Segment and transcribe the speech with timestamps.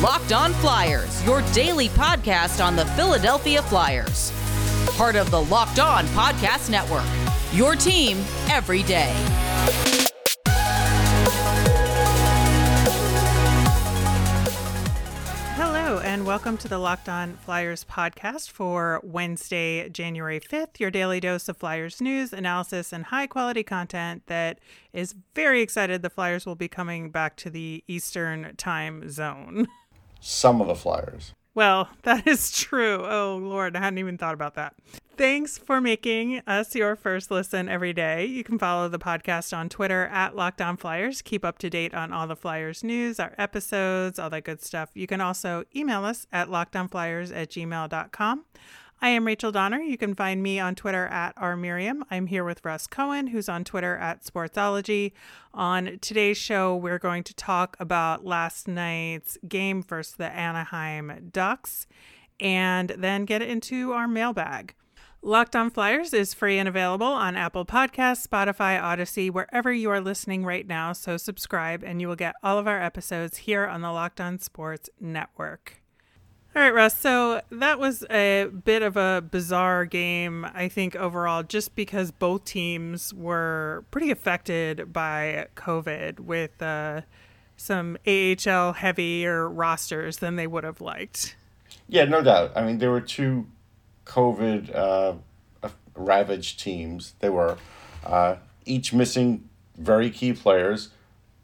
[0.00, 4.32] Locked On Flyers, your daily podcast on the Philadelphia Flyers.
[4.96, 7.04] Part of the Locked On Podcast Network.
[7.52, 8.18] Your team
[8.48, 9.12] every day.
[15.54, 21.20] Hello, and welcome to the Locked On Flyers podcast for Wednesday, January 5th, your daily
[21.20, 24.58] dose of Flyers news, analysis, and high quality content that
[24.92, 29.68] is very excited the Flyers will be coming back to the Eastern time zone.
[30.22, 31.34] Some of the Flyers.
[31.54, 33.04] Well, that is true.
[33.04, 34.74] Oh, Lord, I hadn't even thought about that.
[35.16, 38.24] Thanks for making us your first listen every day.
[38.24, 41.20] You can follow the podcast on Twitter at Locked On Flyers.
[41.20, 44.90] Keep up to date on all the Flyers news, our episodes, all that good stuff.
[44.94, 48.44] You can also email us at lockedonflyers at gmail.com.
[49.04, 49.80] I am Rachel Donner.
[49.80, 52.02] You can find me on Twitter at rmiriam.
[52.08, 55.10] I'm here with Russ Cohen, who's on Twitter at Sportsology.
[55.52, 61.88] On today's show, we're going to talk about last night's game versus the Anaheim Ducks
[62.38, 64.76] and then get into our mailbag.
[65.20, 70.00] Locked on Flyers is free and available on Apple Podcasts, Spotify, Audacy, wherever you are
[70.00, 70.92] listening right now.
[70.92, 74.38] So subscribe and you will get all of our episodes here on the Locked On
[74.38, 75.81] Sports Network.
[76.54, 76.94] All right, Russ.
[76.98, 82.44] So that was a bit of a bizarre game, I think, overall, just because both
[82.44, 87.02] teams were pretty affected by COVID with uh,
[87.56, 91.36] some AHL heavier rosters than they would have liked.
[91.88, 92.52] Yeah, no doubt.
[92.54, 93.46] I mean, there were two
[94.04, 95.14] COVID uh,
[95.94, 97.14] ravaged teams.
[97.20, 97.56] They were
[98.04, 98.36] uh,
[98.66, 100.90] each missing very key players,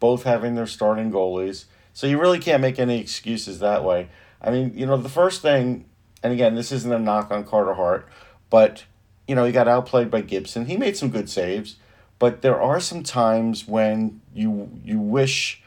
[0.00, 1.64] both having their starting goalies.
[1.94, 4.10] So you really can't make any excuses that way.
[4.40, 5.86] I mean, you know, the first thing,
[6.22, 8.08] and again, this isn't a knock on Carter Hart,
[8.50, 8.84] but,
[9.26, 10.66] you know, he got outplayed by Gibson.
[10.66, 11.76] He made some good saves,
[12.18, 15.62] but there are some times when you you wish,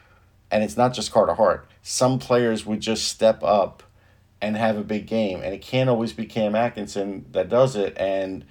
[0.50, 3.82] and it's not just Carter Hart, some players would just step up
[4.40, 5.40] and have a big game.
[5.42, 7.96] And it can't always be Cam Atkinson that does it.
[7.96, 8.44] And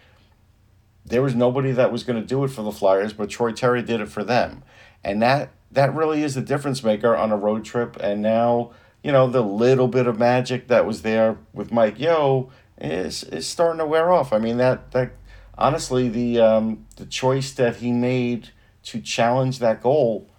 [1.06, 3.82] there was nobody that was going to do it for the Flyers, but Troy Terry
[3.82, 4.64] did it for them.
[5.04, 7.98] And that that really is the difference maker on a road trip.
[8.00, 8.72] And now
[9.04, 13.48] you know, the little bit of magic that was there with Mike Yeo is is
[13.48, 14.34] starting to wear off.
[14.34, 15.14] I mean that that
[15.58, 18.50] honestly the um, the choice that he made
[18.84, 20.30] to challenge that goal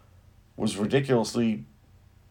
[0.56, 1.64] was ridiculously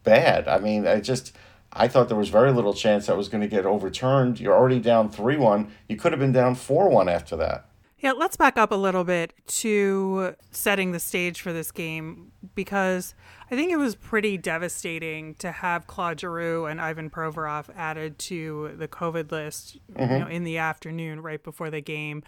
[0.04, 0.48] bad.
[0.48, 1.34] I mean, I just
[1.72, 4.40] I thought there was very little chance that was going to get overturned.
[4.40, 5.70] You're already down 3-1.
[5.88, 7.66] You could have been down 4-1 after that.
[7.98, 13.14] Yeah, let's back up a little bit to setting the stage for this game because
[13.52, 18.70] I think it was pretty devastating to have Claude Giroux and Ivan Provorov added to
[18.78, 20.10] the COVID list mm-hmm.
[20.10, 22.22] you know, in the afternoon right before the game.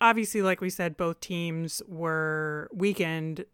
[0.00, 3.44] Obviously, like we said, both teams were weakened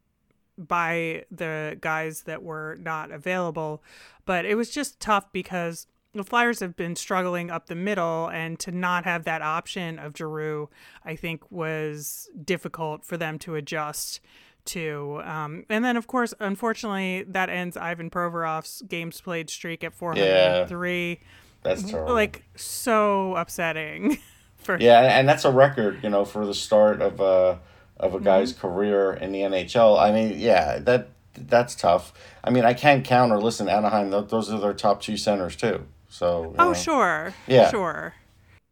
[0.57, 3.83] by the guys that were not available,
[4.25, 8.59] but it was just tough because the Flyers have been struggling up the middle, and
[8.61, 10.71] to not have that option of Giroux,
[11.05, 14.21] I think, was difficult for them to adjust
[14.67, 15.21] to.
[15.25, 21.11] Um, and then, of course, unfortunately, that ends Ivan Provorov's games played streak at 403.
[21.11, 21.17] Yeah,
[21.63, 22.15] that's terrible.
[22.15, 24.19] Like, so upsetting.
[24.57, 27.61] for Yeah, and that's a record, you know, for the start of a,
[27.99, 28.61] of a guy's mm-hmm.
[28.61, 29.99] career in the NHL.
[29.99, 32.13] I mean, yeah, that that's tough.
[32.43, 35.87] I mean, I can't count or listen, Anaheim, those are their top two centers, too.
[36.11, 36.75] So oh know.
[36.75, 38.15] sure, yeah, sure.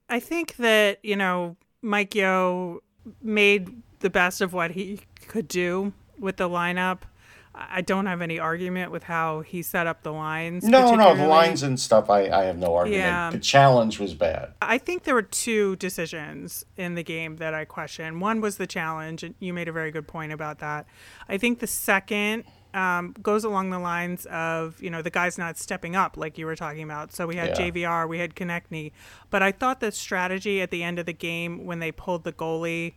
[0.08, 2.82] I think that you know Mike Yeo
[3.22, 7.00] made the best of what he could do with the lineup.
[7.54, 10.62] I don't have any argument with how he set up the lines.
[10.62, 12.08] No, no, the lines and stuff.
[12.08, 13.02] I, I have no argument.
[13.02, 13.30] Yeah.
[13.30, 14.52] The challenge was bad.
[14.62, 18.20] I think there were two decisions in the game that I question.
[18.20, 20.86] One was the challenge, and you made a very good point about that.
[21.28, 22.44] I think the second
[22.74, 26.46] um, goes along the lines of you know the guy's not stepping up like you
[26.46, 27.12] were talking about.
[27.12, 27.70] So we had yeah.
[27.70, 28.92] JVR, we had Konecny,
[29.30, 32.32] but I thought the strategy at the end of the game when they pulled the
[32.32, 32.94] goalie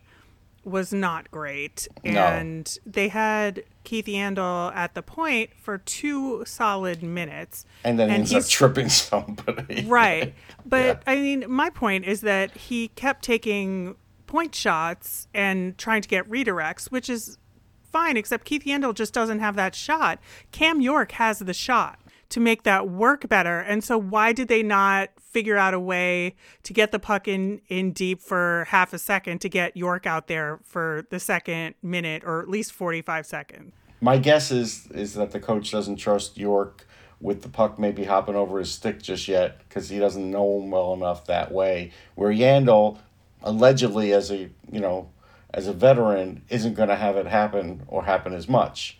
[0.64, 2.20] was not great, no.
[2.20, 8.28] and they had Keith Yandle at the point for two solid minutes, and then and
[8.28, 9.84] he ends up tripping somebody.
[9.86, 10.34] right,
[10.66, 11.12] but yeah.
[11.12, 16.28] I mean, my point is that he kept taking point shots and trying to get
[16.30, 17.38] redirects, which is
[17.82, 20.18] fine, except Keith Yandle just doesn't have that shot.
[20.50, 21.98] Cam York has the shot
[22.32, 23.60] to make that work better.
[23.60, 27.60] And so why did they not figure out a way to get the puck in
[27.68, 32.22] in deep for half a second to get York out there for the second minute
[32.24, 33.74] or at least 45 seconds?
[34.00, 36.86] My guess is is that the coach doesn't trust York
[37.20, 40.70] with the puck maybe hopping over his stick just yet because he doesn't know him
[40.70, 41.92] well enough that way.
[42.14, 42.98] Where Yandle,
[43.42, 45.10] allegedly as a you know
[45.52, 48.98] as a veteran isn't going to have it happen or happen as much.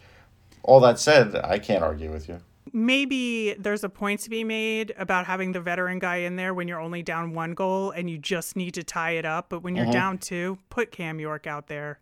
[0.63, 2.43] All that said, I can't argue with you.
[2.73, 6.69] Maybe there's a point to be made about having the veteran guy in there when
[6.69, 9.49] you're only down one goal and you just need to tie it up.
[9.49, 9.93] But when you're mm-hmm.
[9.93, 12.01] down two, put Cam York out there.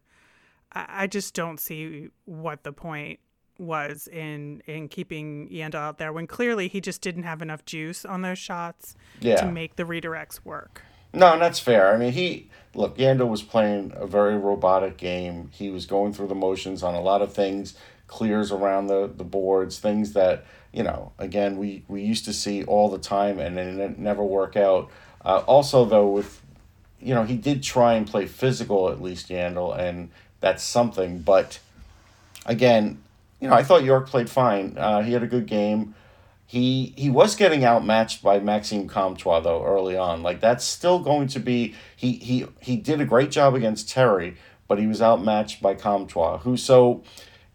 [0.72, 3.20] I, I just don't see what the point
[3.58, 8.04] was in in keeping Yandle out there when clearly he just didn't have enough juice
[8.04, 9.36] on those shots yeah.
[9.36, 10.82] to make the redirects work.
[11.12, 11.92] No, and that's fair.
[11.92, 15.50] I mean, he look Yandle was playing a very robotic game.
[15.52, 17.74] He was going through the motions on a lot of things,
[18.10, 21.12] clears around the the boards, things that you know.
[21.18, 24.90] Again, we we used to see all the time, and it never work out.
[25.24, 26.42] Uh, also, though, with
[27.00, 30.10] you know, he did try and play physical at least Yandle, and
[30.40, 31.20] that's something.
[31.20, 31.60] But
[32.44, 32.98] again,
[33.40, 34.76] you know, I thought York played fine.
[34.76, 35.94] Uh, he had a good game.
[36.46, 40.24] He he was getting outmatched by Maxime Comtois though early on.
[40.24, 44.36] Like that's still going to be he he he did a great job against Terry,
[44.66, 46.38] but he was outmatched by Comtois.
[46.38, 47.04] Who so,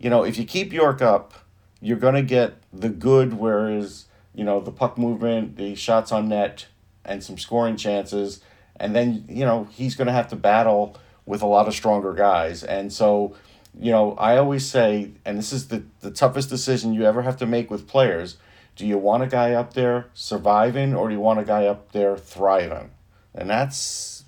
[0.05, 1.33] you know, if you keep York up,
[1.81, 3.33] you're gonna get the good.
[3.33, 4.05] Whereas
[4.35, 6.67] you know the puck movement, the shots on net,
[7.03, 8.39] and some scoring chances,
[8.75, 12.63] and then you know he's gonna have to battle with a lot of stronger guys,
[12.63, 13.35] and so
[13.79, 17.37] you know, I always say, and this is the, the toughest decision you ever have
[17.37, 18.37] to make with players
[18.75, 21.93] do you want a guy up there surviving or do you want a guy up
[21.93, 22.91] there thriving?
[23.33, 24.25] And that's,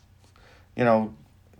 [0.76, 1.14] you know,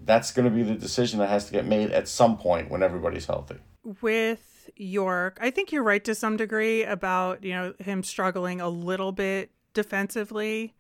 [0.04, 2.82] that's going to be the decision that has to get made at some point when
[2.82, 3.58] everybody's healthy.
[4.02, 8.68] With York, I think you're right to some degree about, you know, him struggling a
[8.68, 10.74] little bit defensively,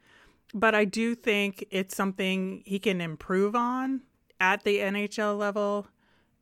[0.53, 4.01] but I do think it's something he can improve on
[4.41, 5.87] at the NHL level.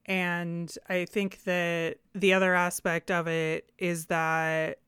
[0.08, 4.80] And I think that the other aspect of it is that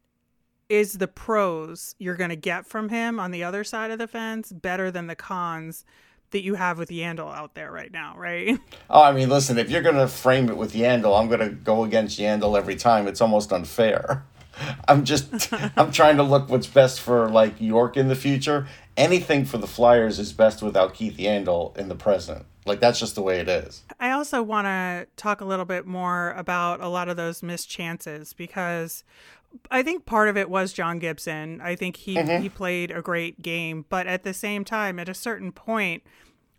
[0.70, 4.08] is the pros you're going to get from him on the other side of the
[4.08, 5.86] fence better than the cons
[6.32, 8.60] that you have with Yandle out there right now, right?
[8.90, 11.50] Oh, I mean, listen, if you're going to frame it with Yandle, I'm going to
[11.50, 13.06] go against Yandle every time.
[13.06, 14.24] It's almost unfair.
[14.88, 18.68] I'm just I'm trying to look what's best for like York in the future.
[18.96, 22.46] Anything for the Flyers is best without Keith Yandle in the present.
[22.66, 23.84] Like that's just the way it is.
[24.00, 27.70] I also want to talk a little bit more about a lot of those missed
[27.70, 29.04] chances because
[29.72, 31.62] I think part of it was John Gibson.
[31.62, 32.42] I think he mm-hmm.
[32.42, 36.04] he played a great game, but at the same time at a certain point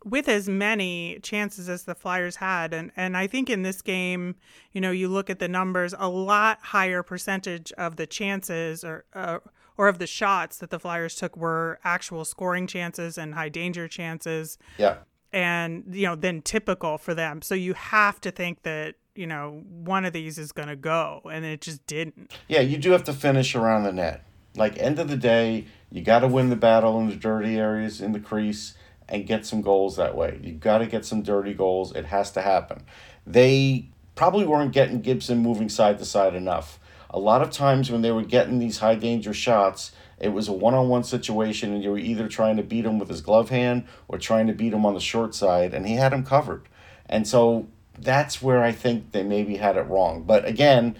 [0.04, 4.36] with as many chances as the Flyers had and and I think in this game,
[4.72, 9.04] you know, you look at the numbers, a lot higher percentage of the chances or
[9.12, 9.38] uh,
[9.76, 13.88] or of the shots that the Flyers took were actual scoring chances and high danger
[13.88, 14.58] chances.
[14.76, 14.98] Yeah
[15.32, 19.62] and you know then typical for them so you have to think that you know
[19.68, 22.32] one of these is going to go and it just didn't.
[22.46, 24.24] Yeah you do have to finish around the net.
[24.56, 28.00] Like end of the day you got to win the battle in the dirty areas
[28.00, 28.74] in the crease
[29.08, 30.38] and get some goals that way.
[30.42, 31.94] You got to get some dirty goals.
[31.96, 32.84] It has to happen.
[33.26, 36.78] They probably weren't getting gibson moving side to side enough.
[37.10, 40.52] A lot of times when they were getting these high danger shots it was a
[40.52, 43.50] one on one situation, and you were either trying to beat him with his glove
[43.50, 46.68] hand or trying to beat him on the short side, and he had him covered.
[47.06, 47.68] And so
[48.00, 50.22] that's where I think they maybe had it wrong.
[50.22, 50.96] But again,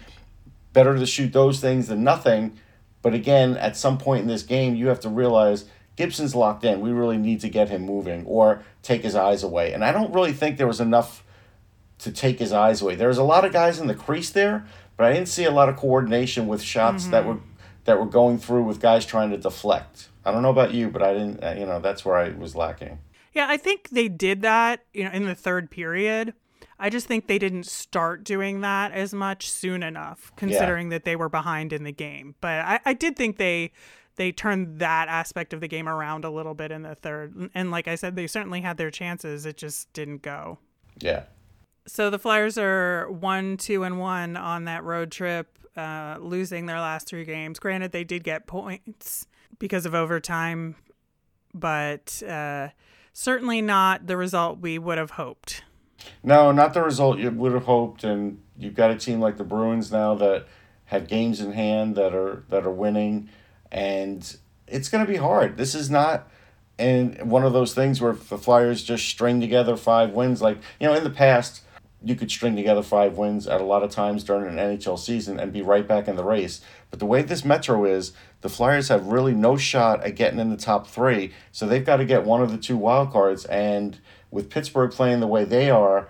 [0.73, 2.59] better to shoot those things than nothing.
[3.03, 5.65] But again, at some point in this game, you have to realize
[5.97, 6.81] Gibson's locked in.
[6.81, 9.73] We really need to get him moving or take his eyes away.
[9.73, 11.25] And I don't really think there was enough
[11.99, 12.95] to take his eyes away.
[12.95, 14.67] There was a lot of guys in the crease there,
[14.97, 17.13] but I didn't see a lot of coordination with shots mm-hmm.
[17.13, 17.39] that were
[17.85, 20.09] that were going through with guys trying to deflect.
[20.25, 21.43] I don't know about you, but I didn't.
[21.43, 22.99] Uh, you know, that's where I was lacking.
[23.33, 24.85] Yeah, I think they did that.
[24.93, 26.35] You know, in the third period.
[26.79, 30.97] I just think they didn't start doing that as much soon enough, considering yeah.
[30.97, 32.35] that they were behind in the game.
[32.41, 33.73] But I, I did think they
[34.17, 37.51] they turned that aspect of the game around a little bit in the third.
[37.55, 39.47] And like I said, they certainly had their chances.
[39.47, 40.59] It just didn't go.
[41.01, 41.25] Yeah.
[41.87, 45.59] So the Flyers are one, two, and one on that road trip.
[45.77, 47.61] Uh, losing their last three games.
[47.61, 49.29] Granted, they did get points
[49.61, 50.75] because of overtime,
[51.55, 52.71] but uh,
[53.13, 55.63] certainly not the result we would have hoped.
[56.23, 58.05] No, not the result you would have hoped.
[58.05, 60.47] And you've got a team like the Bruins now that
[60.87, 63.29] have games in hand that are that are winning,
[63.71, 64.37] and
[64.67, 65.57] it's going to be hard.
[65.57, 66.29] This is not
[66.79, 70.41] and one of those things where the Flyers just string together five wins.
[70.41, 71.63] Like you know, in the past
[72.03, 75.41] you could string together five wins at a lot of times during an NHL season
[75.41, 76.61] and be right back in the race.
[76.91, 80.51] But the way this Metro is, the Flyers have really no shot at getting in
[80.51, 83.45] the top three, so they've got to get one of the two wild cards.
[83.47, 83.99] And
[84.31, 86.09] with Pittsburgh playing the way they are,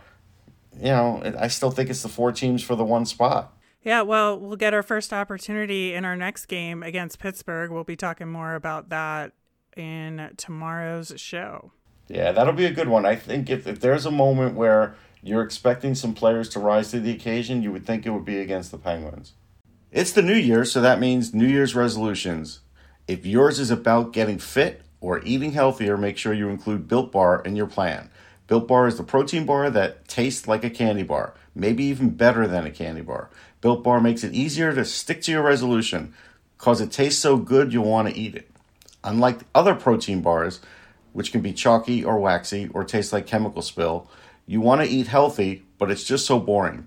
[0.76, 3.52] you know, I still think it's the four teams for the one spot.
[3.82, 7.70] Yeah, well, we'll get our first opportunity in our next game against Pittsburgh.
[7.70, 9.32] We'll be talking more about that
[9.76, 11.72] in tomorrow's show.
[12.08, 13.06] Yeah, that'll be a good one.
[13.06, 17.00] I think if, if there's a moment where you're expecting some players to rise to
[17.00, 19.34] the occasion, you would think it would be against the Penguins.
[19.90, 22.60] It's the new year, so that means New Year's resolutions.
[23.06, 27.42] If yours is about getting fit or eating healthier, make sure you include Built Bar
[27.42, 28.10] in your plan.
[28.46, 32.46] Built Bar is the protein bar that tastes like a candy bar, maybe even better
[32.46, 33.30] than a candy bar.
[33.60, 36.14] Built Bar makes it easier to stick to your resolution
[36.56, 38.50] because it tastes so good you'll want to eat it.
[39.04, 40.60] Unlike other protein bars,
[41.12, 44.10] which can be chalky or waxy or taste like chemical spill,
[44.46, 46.86] you want to eat healthy, but it's just so boring.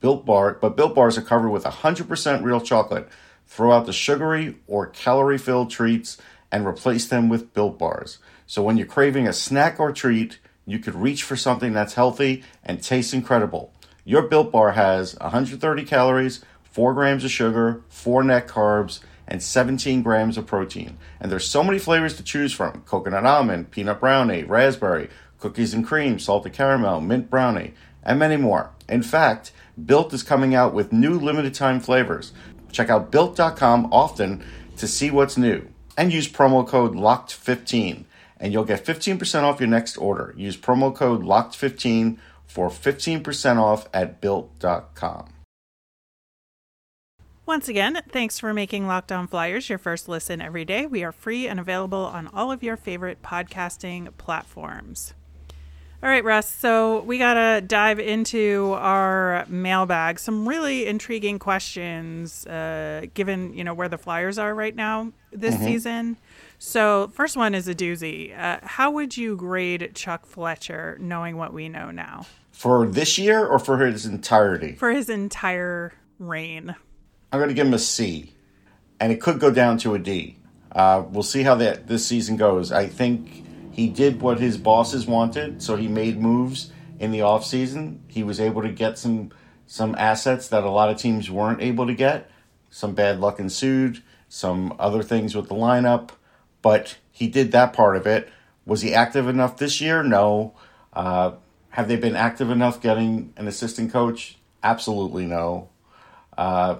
[0.00, 3.08] Built Bar, but Built Bars are covered with 100% real chocolate.
[3.46, 6.18] Throw out the sugary or calorie filled treats
[6.54, 8.18] and replace them with Built Bars.
[8.46, 12.44] So when you're craving a snack or treat, you could reach for something that's healthy
[12.62, 13.74] and tastes incredible.
[14.04, 20.04] Your Built Bar has 130 calories, 4 grams of sugar, 4 net carbs, and 17
[20.04, 20.96] grams of protein.
[21.18, 25.84] And there's so many flavors to choose from coconut almond, peanut brownie, raspberry, cookies and
[25.84, 28.70] cream, salted caramel, mint brownie, and many more.
[28.88, 29.50] In fact,
[29.84, 32.32] Built is coming out with new limited time flavors.
[32.70, 34.44] Check out built.com often
[34.76, 38.04] to see what's new and use promo code LOCKED15
[38.40, 40.34] and you'll get 15% off your next order.
[40.36, 45.30] Use promo code LOCKED15 for 15% off at built.com.
[47.46, 50.86] Once again, thanks for making Locked On Flyers your first listen every day.
[50.86, 55.14] We are free and available on all of your favorite podcasting platforms.
[56.04, 56.46] All right, Russ.
[56.46, 60.18] So we got to dive into our mailbag.
[60.18, 65.54] Some really intriguing questions, uh, given you know where the Flyers are right now this
[65.54, 65.64] mm-hmm.
[65.64, 66.16] season.
[66.58, 68.38] So first one is a doozy.
[68.38, 72.26] Uh, how would you grade Chuck Fletcher, knowing what we know now?
[72.52, 74.72] For this year or for his entirety?
[74.74, 76.76] For his entire reign.
[77.32, 78.34] I'm going to give him a C,
[79.00, 80.36] and it could go down to a D.
[80.70, 82.72] Uh, we'll see how that this season goes.
[82.72, 83.43] I think
[83.74, 87.98] he did what his bosses wanted, so he made moves in the offseason.
[88.06, 89.32] He was able to get some
[89.66, 92.30] some assets that a lot of teams weren't able to get.
[92.70, 96.10] Some bad luck ensued, some other things with the lineup,
[96.62, 98.28] but he did that part of it.
[98.64, 100.04] Was he active enough this year?
[100.04, 100.54] No.
[100.92, 101.32] Uh,
[101.70, 104.38] have they been active enough getting an assistant coach?
[104.62, 105.68] Absolutely no.
[106.38, 106.76] Uh,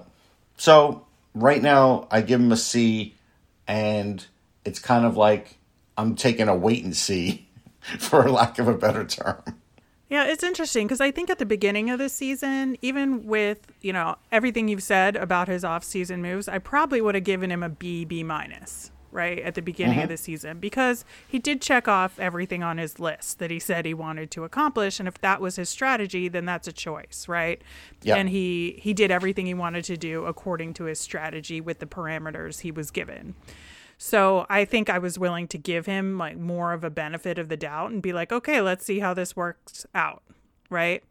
[0.57, 3.17] so right now, I give him a C,
[3.67, 4.25] and
[4.65, 5.59] it's kind of like
[5.97, 7.49] I'm taking a wait and see,
[7.99, 9.43] for lack of a better term.
[10.09, 13.93] Yeah, it's interesting because I think at the beginning of the season, even with you
[13.93, 17.69] know everything you've said about his off-season moves, I probably would have given him a
[17.69, 20.03] B, B minus right at the beginning mm-hmm.
[20.03, 23.87] of the season because he did check off everything on his list that he said
[23.87, 27.63] he wanted to accomplish and if that was his strategy then that's a choice right
[28.03, 28.19] yep.
[28.19, 31.87] and he he did everything he wanted to do according to his strategy with the
[31.87, 33.37] parameters he was given
[33.99, 37.49] so I think I was willing to give him like more of a benefit of
[37.49, 40.23] the doubt and be like, okay, let's see how this works out.
[40.71, 41.03] Right.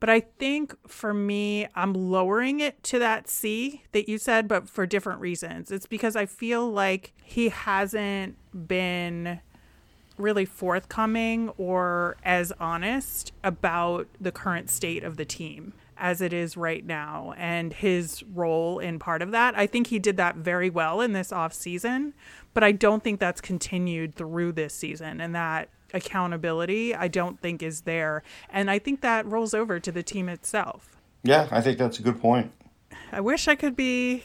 [0.00, 4.68] But I think for me, I'm lowering it to that C that you said, but
[4.68, 5.70] for different reasons.
[5.70, 8.36] It's because I feel like he hasn't
[8.66, 9.40] been
[10.18, 16.56] really forthcoming or as honest about the current state of the team as it is
[16.56, 19.56] right now and his role in part of that.
[19.56, 22.12] I think he did that very well in this off season,
[22.52, 27.62] but I don't think that's continued through this season and that accountability I don't think
[27.62, 28.24] is there.
[28.50, 30.96] And I think that rolls over to the team itself.
[31.22, 32.50] Yeah, I think that's a good point.
[33.12, 34.24] I wish I could be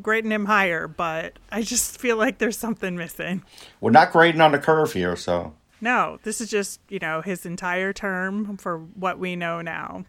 [0.00, 3.44] grading him higher, but I just feel like there's something missing.
[3.82, 5.52] We're not grading on the curve here, so.
[5.82, 10.06] No, this is just, you know, his entire term for what we know now.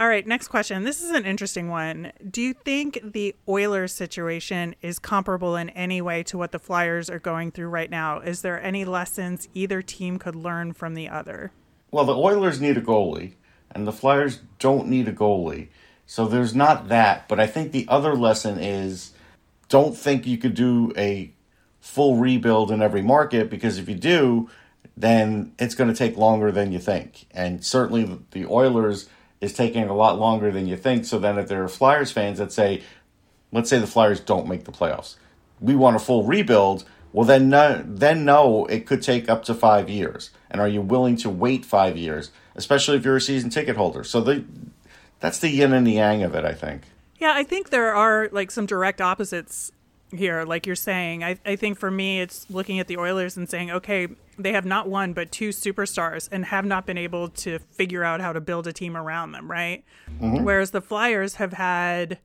[0.00, 0.84] All right, next question.
[0.84, 2.12] This is an interesting one.
[2.30, 7.10] Do you think the Oilers situation is comparable in any way to what the Flyers
[7.10, 8.18] are going through right now?
[8.20, 11.52] Is there any lessons either team could learn from the other?
[11.90, 13.34] Well, the Oilers need a goalie,
[13.72, 15.68] and the Flyers don't need a goalie.
[16.06, 17.28] So there's not that.
[17.28, 19.12] But I think the other lesson is
[19.68, 21.30] don't think you could do a
[21.82, 24.48] full rebuild in every market because if you do,
[24.96, 27.26] then it's going to take longer than you think.
[27.32, 29.06] And certainly the Oilers
[29.40, 31.04] is taking a lot longer than you think.
[31.04, 32.82] So then, if there are Flyers fans that say,
[33.52, 35.16] let's say the Flyers don't make the playoffs,
[35.60, 36.84] we want a full rebuild.
[37.12, 40.30] Well, then, no, then no, it could take up to five years.
[40.50, 44.04] And are you willing to wait five years, especially if you're a season ticket holder?
[44.04, 44.44] So the,
[45.18, 46.82] that's the yin and the yang of it, I think.
[47.18, 49.72] Yeah, I think there are like some direct opposites
[50.12, 51.24] here, like you're saying.
[51.24, 54.08] I, I think for me, it's looking at the Oilers and saying, okay,
[54.42, 58.20] they have not one but two superstars and have not been able to figure out
[58.20, 59.84] how to build a team around them, right?
[60.20, 60.44] Mm-hmm.
[60.44, 62.18] Whereas the Flyers have had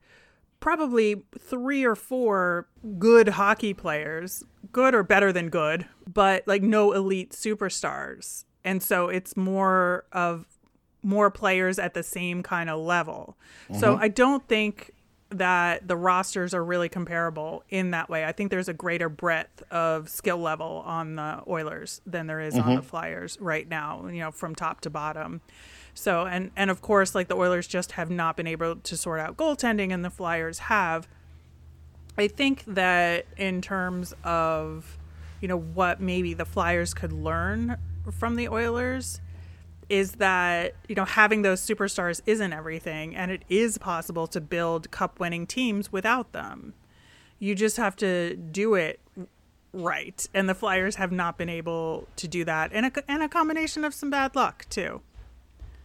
[0.60, 2.66] probably three or four
[2.98, 4.42] good hockey players,
[4.72, 8.44] good or better than good, but like no elite superstars.
[8.64, 10.46] And so it's more of
[11.02, 13.36] more players at the same kind of level.
[13.70, 13.80] Mm-hmm.
[13.80, 14.92] So I don't think
[15.30, 18.24] that the rosters are really comparable in that way.
[18.24, 22.54] I think there's a greater breadth of skill level on the Oilers than there is
[22.54, 22.68] mm-hmm.
[22.68, 25.40] on the Flyers right now, you know, from top to bottom.
[25.94, 29.18] So, and and of course, like the Oilers just have not been able to sort
[29.18, 31.08] out goaltending and the Flyers have.
[32.18, 34.98] I think that in terms of,
[35.40, 37.76] you know, what maybe the Flyers could learn
[38.12, 39.20] from the Oilers
[39.88, 44.90] is that you know having those superstars isn't everything and it is possible to build
[44.90, 46.74] cup winning teams without them.
[47.38, 49.00] You just have to do it
[49.72, 53.28] right and the flyers have not been able to do that and a, and a
[53.28, 55.00] combination of some bad luck too.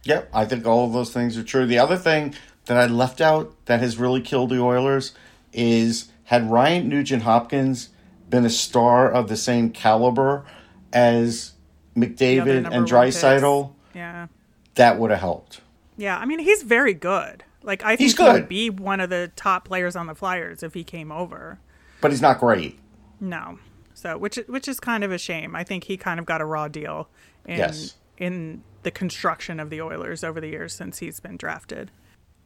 [0.04, 1.66] Yep i think all of those things are true.
[1.66, 2.34] The other thing
[2.66, 5.12] that i left out that has really killed the oilers
[5.52, 7.90] is had ryan nugent hopkins
[8.28, 10.44] been a star of the same caliber
[10.92, 11.52] as
[11.94, 14.26] mcdavid and draisaitl yeah.
[14.74, 15.60] That would have helped.
[15.96, 17.44] Yeah, I mean he's very good.
[17.62, 18.26] Like I think he's good.
[18.26, 21.58] he would be one of the top players on the Flyers if he came over.
[22.00, 22.78] But he's not great.
[23.20, 23.58] No.
[23.94, 25.54] So which which is kind of a shame.
[25.54, 27.08] I think he kind of got a raw deal
[27.46, 27.94] in yes.
[28.16, 31.90] in the construction of the Oilers over the years since he's been drafted.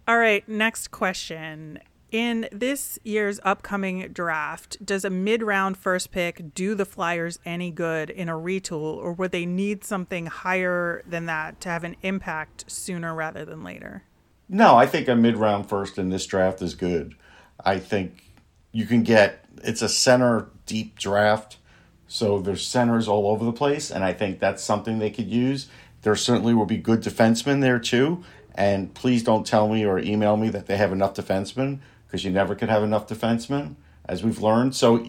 [0.06, 1.80] All right, next question.
[2.12, 7.72] In this year's upcoming draft, does a mid round first pick do the Flyers any
[7.72, 11.96] good in a retool, or would they need something higher than that to have an
[12.02, 14.04] impact sooner rather than later?
[14.48, 17.16] No, I think a mid round first in this draft is good.
[17.64, 18.22] I think
[18.70, 21.56] you can get it's a center deep draft,
[22.06, 25.66] so there's centers all over the place, and I think that's something they could use.
[26.02, 28.22] There certainly will be good defensemen there too,
[28.54, 31.80] and please don't tell me or email me that they have enough defensemen
[32.16, 33.74] because you never could have enough defensemen,
[34.06, 34.74] as we've learned.
[34.74, 35.04] So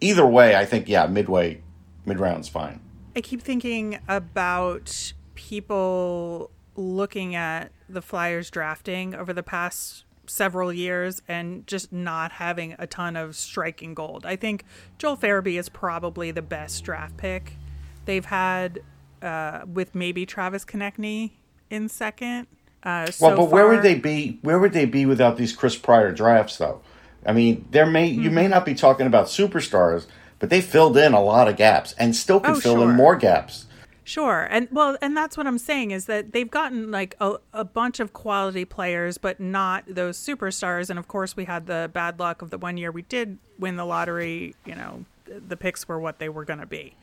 [0.00, 1.60] either way, I think yeah, midway,
[2.06, 2.80] mid round's fine.
[3.14, 11.20] I keep thinking about people looking at the Flyers drafting over the past several years
[11.28, 14.24] and just not having a ton of striking gold.
[14.24, 14.64] I think
[14.96, 17.58] Joel Farabee is probably the best draft pick
[18.06, 18.80] they've had,
[19.20, 21.32] uh, with maybe Travis Konecny
[21.68, 22.46] in second.
[22.82, 24.38] Uh, so well, but far, where would they be?
[24.42, 26.80] Where would they be without these Chris Pryor drafts, though?
[27.26, 28.22] I mean, there may mm-hmm.
[28.22, 30.06] you may not be talking about superstars,
[30.38, 32.90] but they filled in a lot of gaps and still can oh, fill sure.
[32.90, 33.66] in more gaps.
[34.02, 37.64] Sure, and well, and that's what I'm saying is that they've gotten like a, a
[37.64, 40.90] bunch of quality players, but not those superstars.
[40.90, 43.76] And of course, we had the bad luck of the one year we did win
[43.76, 44.56] the lottery.
[44.64, 46.94] You know, the picks were what they were going to be.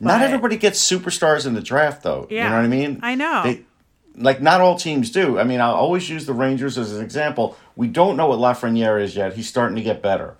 [0.00, 2.26] But, not everybody gets superstars in the draft, though.
[2.28, 3.00] Yeah, you know what I mean?
[3.02, 3.42] I know.
[3.44, 3.64] They,
[4.16, 5.38] like not all teams do.
[5.38, 7.56] I mean, I'll always use the Rangers as an example.
[7.76, 9.34] We don't know what Lafreniere is yet.
[9.34, 10.36] He's starting to get better.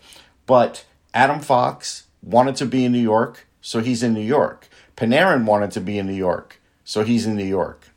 [0.46, 4.68] But Adam Fox wanted to be in New York, so he's in New York.
[4.96, 7.88] Panarin wanted to be in New York, so he's in New York.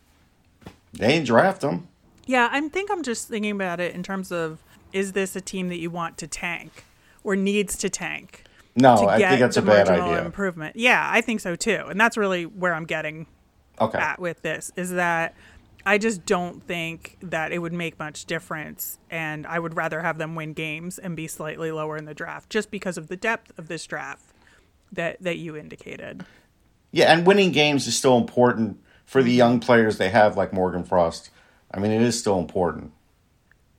[0.93, 1.87] They didn't draft him.
[2.25, 4.59] Yeah, I think I'm just thinking about it in terms of
[4.93, 6.85] is this a team that you want to tank
[7.23, 8.43] or needs to tank?
[8.75, 10.23] No, I think that's a bad idea.
[10.25, 10.75] Improvement.
[10.75, 13.27] Yeah, I think so too, and that's really where I'm getting
[13.79, 13.97] okay.
[13.97, 15.35] at with this is that
[15.85, 18.99] I just don't think that it would make much difference.
[19.09, 22.49] And I would rather have them win games and be slightly lower in the draft
[22.49, 24.25] just because of the depth of this draft
[24.91, 26.25] that, that you indicated.
[26.91, 29.37] Yeah, and winning games is still important for the mm-hmm.
[29.37, 31.31] young players they have, like Morgan Frost.
[31.71, 32.91] I mean, it is still important.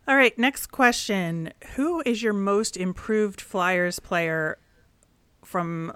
[0.07, 1.53] All right, next question.
[1.77, 4.59] Who is your most improved Flyers player
[5.45, 5.95] from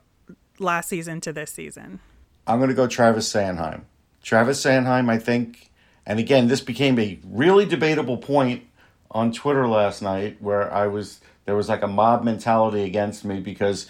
[0.58, 2.00] last season to this season?
[2.46, 3.82] I'm going to go Travis Sanheim.
[4.22, 5.67] Travis Sanheim, I think,
[6.08, 8.64] and again, this became a really debatable point
[9.10, 13.40] on Twitter last night where I was there was like a mob mentality against me
[13.40, 13.86] because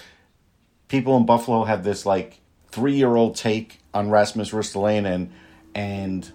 [0.88, 2.40] people in Buffalo have this like
[2.72, 5.30] three year old take on Rasmus Ristolainen,
[5.76, 6.30] and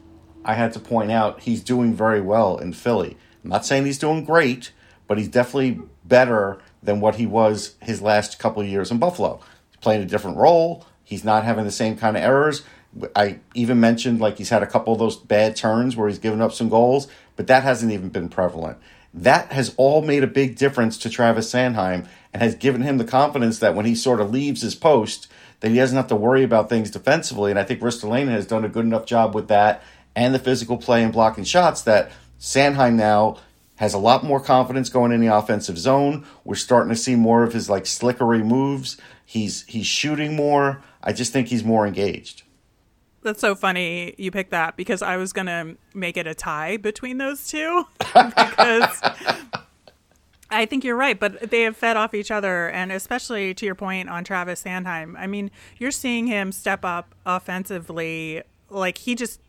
[0.46, 3.18] I had to point out he's doing very well in Philly.
[3.44, 4.72] I'm not saying he's doing great,
[5.06, 9.42] but he's definitely better than what he was his last couple years in Buffalo.
[9.70, 10.86] He's playing a different role.
[11.04, 12.64] He's not having the same kind of errors.
[13.16, 16.42] I even mentioned like he's had a couple of those bad turns where he's given
[16.42, 18.78] up some goals, but that hasn't even been prevalent.
[19.14, 23.06] That has all made a big difference to Travis Sanheim and has given him the
[23.06, 25.28] confidence that when he sort of leaves his post,
[25.60, 27.52] that he doesn't have to worry about things defensively.
[27.52, 29.84] And I think Ristolainen has done a good enough job with that
[30.16, 33.38] and the physical play and blocking shots that Sanheim now
[33.78, 36.26] has a lot more confidence going in the offensive zone.
[36.44, 38.98] We're starting to see more of his like slickery moves.
[39.26, 40.84] He's he's shooting more.
[41.02, 42.43] I just think he's more engaged.
[43.24, 46.78] That's so funny you picked that because I was going to make it a tie
[46.78, 49.02] between those two because
[50.50, 52.70] I think you're right, but they have fed off each other.
[52.70, 55.16] And especially to your point on Travis Sanheim.
[55.18, 58.44] I mean, you're seeing him step up offensively.
[58.70, 59.40] Like he just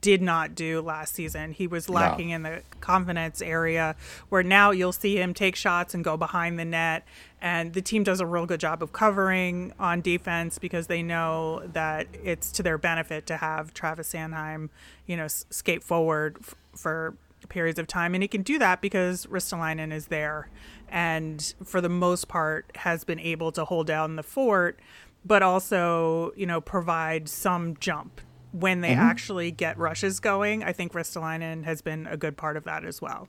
[0.00, 1.52] did not do last season.
[1.52, 2.36] He was lacking no.
[2.36, 3.96] in the confidence area
[4.28, 7.04] where now you'll see him take shots and go behind the net.
[7.40, 11.66] And the team does a real good job of covering on defense because they know
[11.72, 14.68] that it's to their benefit to have Travis Sanheim,
[15.06, 17.16] you know, skate forward f- for
[17.48, 18.14] periods of time.
[18.14, 20.48] And he can do that because Ristolainen is there
[20.88, 24.78] and for the most part has been able to hold down the fort,
[25.24, 28.20] but also, you know, provide some jump
[28.52, 29.00] when they mm-hmm.
[29.00, 30.62] actually get rushes going.
[30.62, 33.28] I think Ristolainen has been a good part of that as well.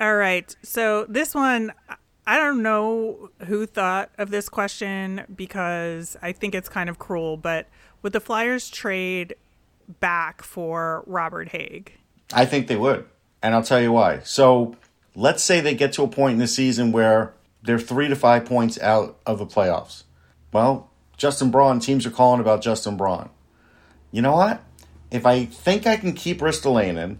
[0.00, 0.54] All right.
[0.62, 1.72] So this one,
[2.26, 7.36] I don't know who thought of this question because I think it's kind of cruel,
[7.36, 7.68] but
[8.02, 9.36] would the Flyers trade
[10.00, 11.88] back for Robert Hägg?
[12.32, 13.06] I think they would.
[13.42, 14.20] And I'll tell you why.
[14.20, 14.76] So
[15.14, 18.46] let's say they get to a point in the season where they're three to five
[18.46, 20.04] points out of the playoffs.
[20.52, 23.28] Well, Justin Braun, teams are calling about Justin Braun
[24.14, 24.62] you know what?
[25.10, 27.16] If I think I can keep Ristolainen,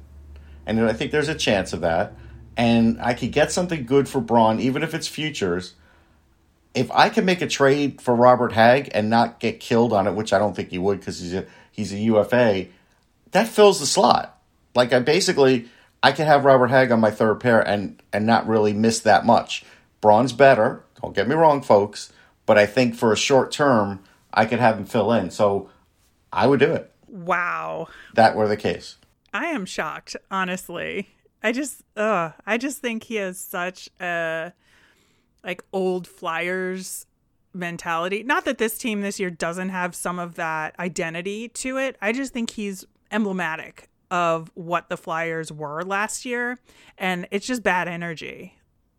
[0.65, 2.13] and I think there's a chance of that,
[2.57, 5.75] and I could get something good for Braun, even if it's futures,
[6.73, 10.15] if I can make a trade for Robert Hägg and not get killed on it,
[10.15, 12.67] which I don't think he would because he's a he's a UFA,
[13.33, 14.41] that fills the slot.
[14.77, 15.69] Like I basically
[16.01, 19.27] I can have Robert Hägg on my third pair and and not really miss that
[19.27, 19.65] much.
[20.01, 22.13] Braun's better, don't get me wrong, folks,
[22.47, 25.33] but I think for a short term I could have him fill in.
[25.33, 25.71] So
[26.35, 26.91] I would do it.
[27.07, 27.87] Wow.
[28.15, 28.97] That were the case.
[29.33, 31.09] I am shocked, honestly.
[31.43, 34.53] I just uh I just think he has such a
[35.45, 37.07] like old flyers
[37.53, 38.23] mentality.
[38.23, 41.97] Not that this team this year doesn't have some of that identity to it.
[42.03, 46.59] I just think he's emblematic of what the Flyers were last year
[46.99, 48.55] and it's just bad energy.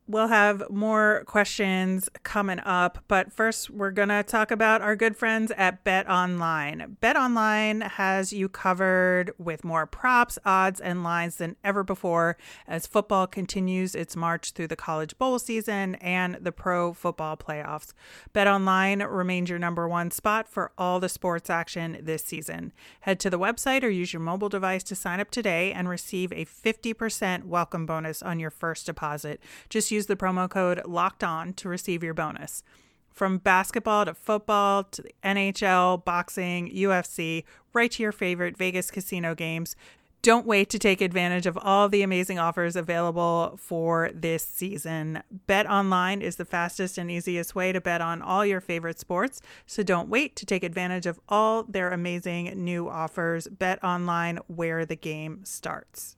[0.08, 5.18] We'll have more questions coming up, but first we're going to talk about our good
[5.18, 6.98] friends at Bet Online.
[7.02, 12.38] Bet Online has you covered with more props, odds, and lines than ever before
[12.68, 17.92] as football continues its march through the college bowl season and the pro football playoffs.
[18.32, 22.74] Bet Online remains your number one spot for all the sports action this season.
[23.00, 26.32] Head to the website or use your mobile device to sign up today and receive
[26.32, 29.42] a 50% welcome bonus on your first deposit.
[29.68, 32.64] Just use the promo code locked on to receive your bonus.
[33.10, 39.34] From basketball to football to the NHL, boxing, UFC, right to your favorite Vegas casino
[39.34, 39.76] games.
[40.22, 45.22] Don't wait to take advantage of all the amazing offers available for this season.
[45.32, 49.40] Bet online is the fastest and easiest way to bet on all your favorite sports,
[49.68, 53.48] so don't wait to take advantage of all their amazing new offers.
[53.48, 56.18] Bet online where the game starts.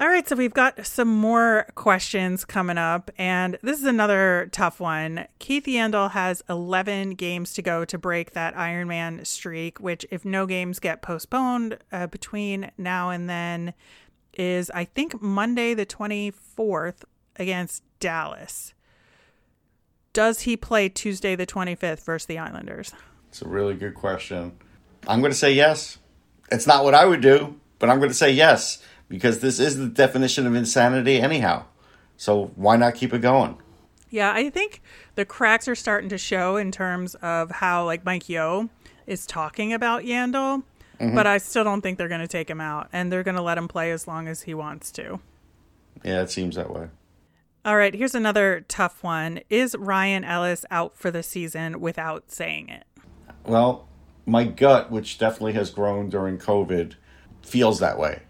[0.00, 4.80] All right, so we've got some more questions coming up, and this is another tough
[4.80, 5.26] one.
[5.38, 10.46] Keith Yandle has 11 games to go to break that Ironman streak, which, if no
[10.46, 13.74] games get postponed uh, between now and then,
[14.32, 17.04] is I think Monday the 24th
[17.36, 18.72] against Dallas.
[20.14, 22.94] Does he play Tuesday the 25th versus the Islanders?
[23.28, 24.56] It's a really good question.
[25.06, 25.98] I'm going to say yes.
[26.50, 29.76] It's not what I would do, but I'm going to say yes because this is
[29.76, 31.64] the definition of insanity anyhow.
[32.16, 33.58] So why not keep it going?
[34.08, 34.80] Yeah, I think
[35.16, 38.70] the cracks are starting to show in terms of how like Mike Yeo
[39.06, 40.62] is talking about Yandle,
[40.98, 41.14] mm-hmm.
[41.14, 43.42] but I still don't think they're going to take him out and they're going to
[43.42, 45.20] let him play as long as he wants to.
[46.04, 46.88] Yeah, it seems that way.
[47.64, 49.40] All right, here's another tough one.
[49.50, 52.84] Is Ryan Ellis out for the season without saying it?
[53.44, 53.86] Well,
[54.24, 56.94] my gut, which definitely has grown during COVID,
[57.42, 58.22] feels that way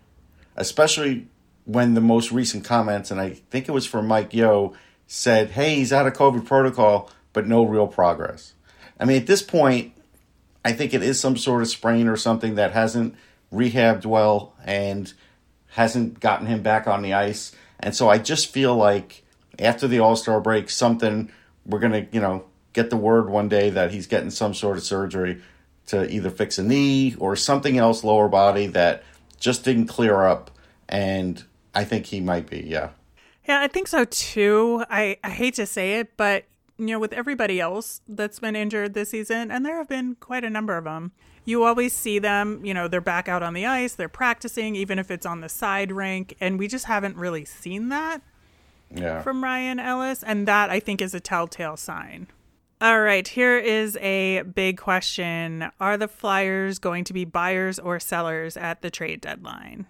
[0.61, 1.27] especially
[1.64, 4.75] when the most recent comments, and I think it was from Mike Yeo,
[5.07, 8.55] said, hey, he's out of COVID protocol, but no real progress.
[8.99, 9.92] I mean, at this point,
[10.64, 13.14] I think it is some sort of sprain or something that hasn't
[13.53, 15.12] rehabbed well and
[15.68, 17.53] hasn't gotten him back on the ice.
[17.79, 19.25] And so I just feel like
[19.59, 21.31] after the All Star break, something
[21.64, 24.77] we're going to, you know, get the word one day that he's getting some sort
[24.77, 25.40] of surgery
[25.87, 29.03] to either fix a knee or something else lower body that
[29.40, 30.50] just didn't clear up,
[30.88, 31.42] and
[31.74, 32.61] I think he might be.
[32.61, 32.90] Yeah.
[33.48, 34.85] Yeah, I think so too.
[34.88, 36.44] I, I hate to say it, but
[36.79, 40.44] you know, with everybody else that's been injured this season, and there have been quite
[40.44, 41.12] a number of them,
[41.44, 44.98] you always see them, you know, they're back out on the ice, they're practicing, even
[44.98, 48.22] if it's on the side rink, and we just haven't really seen that
[48.94, 49.22] yeah.
[49.22, 52.29] from Ryan Ellis, and that I think is a telltale sign.
[52.81, 55.71] All right, here is a big question.
[55.79, 59.87] Are the Flyers going to be buyers or sellers at the trade deadline?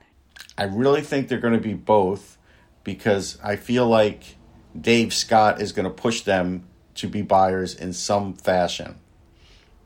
[0.58, 2.36] I really think they're going to be both
[2.82, 4.36] because I feel like
[4.78, 6.64] Dave Scott is going to push them
[6.96, 8.96] to be buyers in some fashion.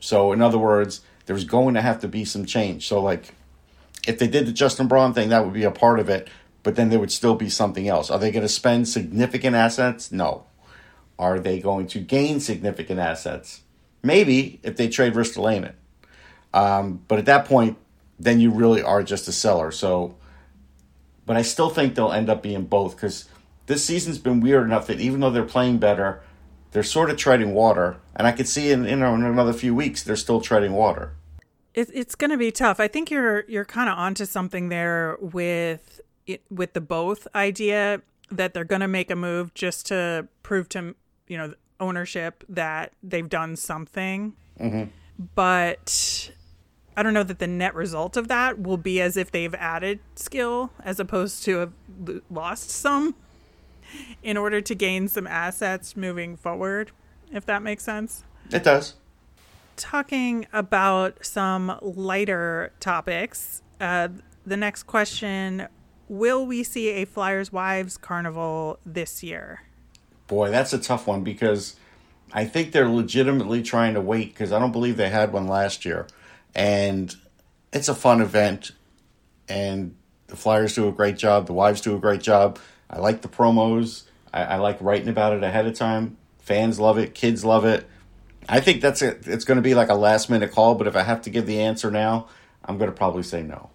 [0.00, 2.86] So, in other words, there's going to have to be some change.
[2.88, 3.34] So like
[4.06, 6.28] if they did the Justin Braun thing, that would be a part of it,
[6.62, 8.10] but then there would still be something else.
[8.10, 10.12] Are they going to spend significant assets?
[10.12, 10.46] No.
[11.18, 13.62] Are they going to gain significant assets?
[14.02, 15.74] Maybe if they trade risk Ristolainen.
[16.52, 17.78] Um, but at that point,
[18.18, 19.70] then you really are just a seller.
[19.70, 20.16] So,
[21.26, 23.28] but I still think they'll end up being both because
[23.66, 26.22] this season's been weird enough that even though they're playing better,
[26.72, 27.96] they're sort of treading water.
[28.14, 31.12] And I could see in, in, in another few weeks, they're still treading water.
[31.72, 32.78] It, it's going to be tough.
[32.78, 38.02] I think you're you're kind of onto something there with it, with the both idea
[38.30, 40.94] that they're going to make a move just to prove to
[41.28, 44.34] you know ownership that they've done something.
[44.60, 44.90] Mm-hmm.
[45.34, 46.30] But
[46.96, 50.00] I don't know that the net result of that will be as if they've added
[50.14, 51.72] skill as opposed to have
[52.30, 53.14] lost some
[54.22, 56.90] in order to gain some assets moving forward,
[57.32, 58.24] if that makes sense.
[58.50, 58.94] It does
[59.76, 64.08] talking about some lighter topics, uh,
[64.46, 65.68] the next question
[66.06, 69.62] Will we see a Flyers Wives Carnival this year?
[70.26, 71.76] Boy, that's a tough one because
[72.32, 75.84] I think they're legitimately trying to wait because I don't believe they had one last
[75.84, 76.06] year.
[76.54, 77.14] And
[77.72, 78.72] it's a fun event.
[79.48, 79.94] And
[80.28, 81.46] the Flyers do a great job.
[81.46, 82.58] The Wives do a great job.
[82.88, 84.04] I like the promos.
[84.32, 86.16] I, I like writing about it ahead of time.
[86.38, 87.14] Fans love it.
[87.14, 87.86] Kids love it.
[88.48, 89.26] I think that's it.
[89.26, 91.46] It's going to be like a last minute call, but if I have to give
[91.46, 92.28] the answer now,
[92.64, 93.70] I'm going to probably say no.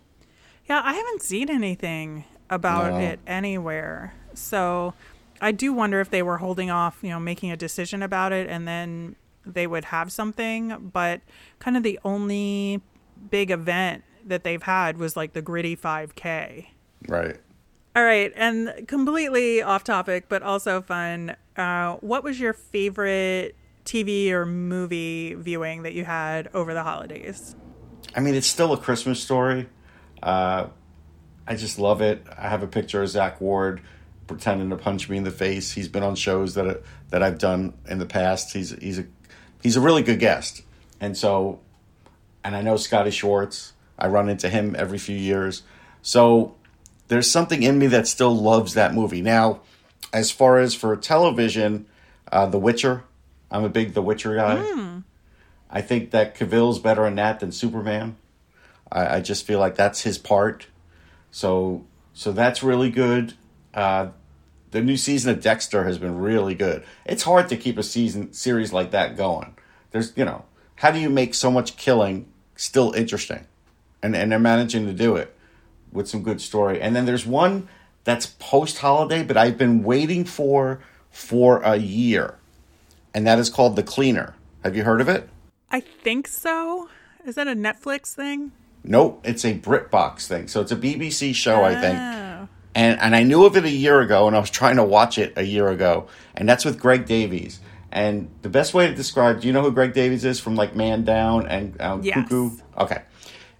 [0.67, 2.99] Yeah, I haven't seen anything about no.
[2.99, 4.13] it anywhere.
[4.35, 4.93] So
[5.41, 8.47] I do wonder if they were holding off, you know, making a decision about it
[8.49, 10.91] and then they would have something.
[10.93, 11.21] But
[11.59, 12.81] kind of the only
[13.29, 16.67] big event that they've had was like the gritty 5K.
[17.07, 17.37] Right.
[17.95, 18.31] All right.
[18.35, 21.35] And completely off topic, but also fun.
[21.57, 27.55] Uh, what was your favorite TV or movie viewing that you had over the holidays?
[28.15, 29.67] I mean, it's still a Christmas story.
[30.21, 30.67] Uh,
[31.47, 32.23] I just love it.
[32.37, 33.81] I have a picture of Zach Ward
[34.29, 35.73] pretending to punch me in the face.
[35.73, 38.53] He's been on shows that that I've done in the past.
[38.53, 39.05] He's he's a
[39.61, 40.61] he's a really good guest,
[41.01, 41.59] and so,
[42.43, 43.73] and I know Scotty Schwartz.
[43.97, 45.63] I run into him every few years,
[46.01, 46.55] so
[47.09, 49.21] there's something in me that still loves that movie.
[49.21, 49.59] Now,
[50.13, 51.85] as far as for television,
[52.31, 53.03] uh, The Witcher
[53.51, 54.57] I'm a big The Witcher guy.
[54.57, 55.03] Mm.
[55.69, 58.17] I think that Cavill's better in that than Superman.
[58.91, 60.67] I, I, just feel like that's his part.
[61.31, 63.33] So so that's really good.
[63.73, 64.09] Uh,
[64.71, 66.83] the new season of Dexter has been really good.
[67.05, 69.55] It's hard to keep a season series like that going.
[69.91, 73.45] There's you know how do you make so much killing still interesting,
[74.01, 75.35] and and they're managing to do it
[75.91, 76.79] with some good story.
[76.81, 77.67] And then there's one
[78.03, 82.39] that's post holiday, but I've been waiting for for a year
[83.13, 84.35] and that is called The Cleaner.
[84.63, 85.29] Have you heard of it?
[85.71, 86.89] I think so.
[87.25, 88.51] Is that a Netflix thing?
[88.83, 90.47] Nope, it's a BritBox thing.
[90.47, 91.63] So it's a BBC show, oh.
[91.63, 91.97] I think.
[91.99, 92.28] Ah.
[92.75, 95.17] And and I knew of it a year ago, and I was trying to watch
[95.17, 97.59] it a year ago, and that's with Greg Davies.
[97.91, 100.75] And the best way to describe, do you know who Greg Davies is from like
[100.75, 102.15] Man Down and um, yes.
[102.15, 102.51] Cuckoo?
[102.77, 103.01] Okay,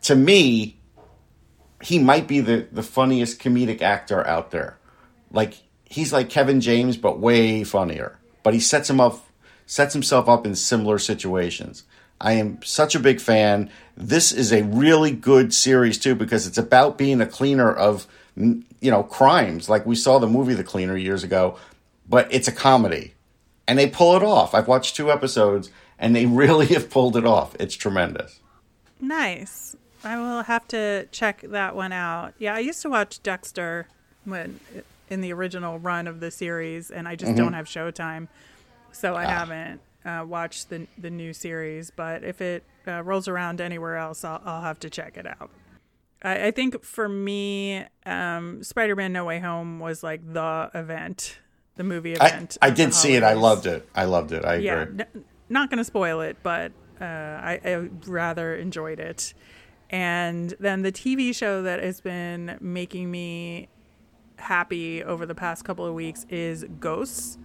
[0.03, 0.77] to me,
[1.81, 4.77] he might be the the funniest comedic actor out there.
[5.31, 8.19] Like he's like Kevin James, but way funnier.
[8.43, 9.25] But he sets him up
[9.65, 11.83] sets himself up in similar situations.
[12.21, 13.69] I am such a big fan.
[13.95, 18.07] This is a really good series too because it's about being a cleaner of
[18.81, 21.57] you know crimes like we saw the movie The Cleaner years ago,
[22.07, 23.13] but it's a comedy.
[23.67, 24.55] And they pull it off.
[24.55, 27.55] I've watched two episodes and they really have pulled it off.
[27.59, 28.39] It's tremendous.
[28.99, 29.75] Nice.
[30.03, 32.33] I will have to check that one out.
[32.39, 33.87] Yeah, I used to watch Dexter
[34.25, 34.59] when
[35.09, 37.43] in the original run of the series and I just mm-hmm.
[37.43, 38.27] don't have Showtime
[38.91, 39.29] so I ah.
[39.29, 41.91] haven't uh, watched the the new series.
[41.91, 45.49] But if it uh, rolls around anywhere else, I'll, I'll have to check it out.
[46.21, 51.39] I, I think for me, um, Spider Man No Way Home was like the event,
[51.75, 52.57] the movie event.
[52.61, 53.23] I, I did see it.
[53.23, 53.87] I loved it.
[53.95, 54.45] I loved it.
[54.45, 55.05] I yeah, agree.
[55.13, 59.33] N- not going to spoil it, but uh, I, I rather enjoyed it.
[59.89, 63.69] And then the TV show that has been making me
[64.37, 67.39] happy over the past couple of weeks is Ghosts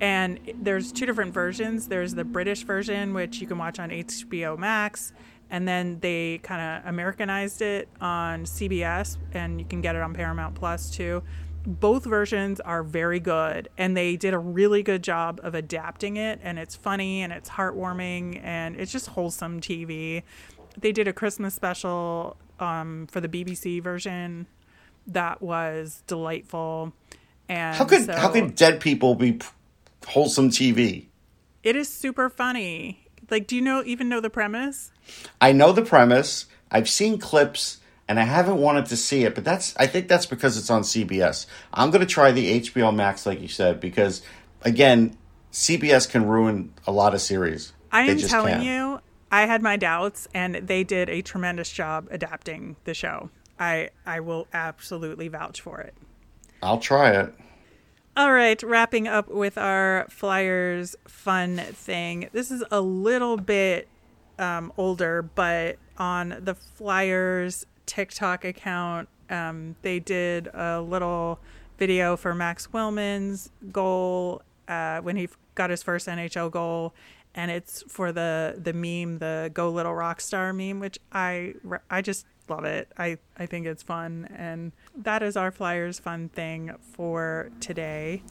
[0.00, 1.88] and there's two different versions.
[1.88, 5.12] There's the British version, which you can watch on HBO Max,
[5.50, 10.14] and then they kind of Americanized it on CBS, and you can get it on
[10.14, 11.22] Paramount Plus too.
[11.66, 16.40] Both versions are very good, and they did a really good job of adapting it.
[16.42, 20.22] And it's funny and it's heartwarming and it's just wholesome TV.
[20.76, 24.46] They did a Christmas special um, for the BBC version
[25.06, 26.92] that was delightful.
[27.48, 29.40] And how could so, how could dead people be
[30.06, 31.06] wholesome TV.
[31.62, 33.06] It is super funny.
[33.30, 34.92] Like, do you know even know the premise?
[35.40, 36.46] I know the premise.
[36.70, 40.26] I've seen clips and I haven't wanted to see it, but that's I think that's
[40.26, 41.46] because it's on CBS.
[41.72, 44.22] I'm going to try the HBO Max like you said because
[44.62, 45.16] again,
[45.52, 47.72] CBS can ruin a lot of series.
[47.92, 48.62] I They am telling can.
[48.62, 53.30] you, I had my doubts, and they did a tremendous job adapting the show.
[53.58, 55.94] I I will absolutely vouch for it.
[56.62, 57.34] I'll try it.
[58.16, 62.28] All right, wrapping up with our Flyers fun thing.
[62.32, 63.88] This is a little bit
[64.38, 71.38] um, older, but on the Flyers TikTok account, um, they did a little
[71.78, 76.94] video for Max Willman's goal uh, when he got his first NHL goal,
[77.34, 81.54] and it's for the the meme, the "Go Little Rockstar" meme, which I
[81.90, 82.88] I just love it.
[82.98, 88.22] I I think it's fun, and that is our Flyers fun thing for today.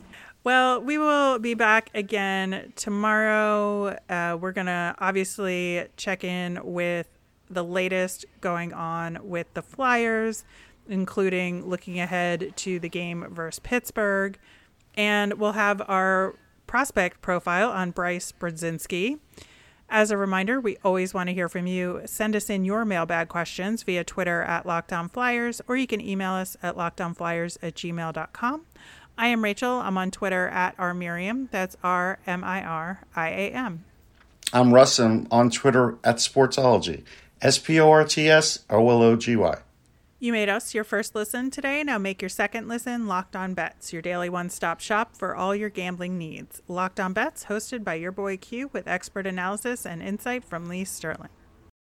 [0.44, 3.98] Well, we will be back again tomorrow.
[4.10, 7.08] Uh, we're gonna obviously check in with
[7.50, 10.44] the latest going on with the Flyers,
[10.90, 14.38] including looking ahead to the game versus Pittsburgh.
[14.96, 16.36] And we'll have our
[16.68, 19.20] prospect profile on Bryce Brodzinski.
[19.90, 22.02] As a reminder, we always want to hear from you.
[22.06, 26.02] Send us in your mailbag questions via Twitter at Locked On Flyers, or you can
[26.02, 28.66] email us at lockedonflyers at gmail.com.
[29.18, 29.80] I am Rachel.
[29.80, 31.50] I'm on Twitter at rmiriam.
[31.52, 33.86] That's R M I R I A M.
[34.52, 35.00] I'm Russ.
[35.00, 37.04] I'm on Twitter at Sportsology.
[37.42, 39.58] S P O R T S O L O G Y.
[40.20, 41.84] You made us your first listen today.
[41.84, 45.54] Now make your second listen Locked On Bets, your daily one stop shop for all
[45.54, 46.62] your gambling needs.
[46.70, 50.86] Locked On Bets, hosted by your boy Q with expert analysis and insight from Lee
[50.86, 51.30] Sterling.